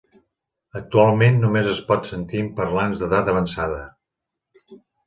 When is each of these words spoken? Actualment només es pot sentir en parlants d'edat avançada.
Actualment 0.79 1.37
només 1.43 1.69
es 1.75 1.83
pot 1.91 2.11
sentir 2.13 2.43
en 2.45 2.51
parlants 2.63 3.05
d'edat 3.05 3.33
avançada. 3.37 3.81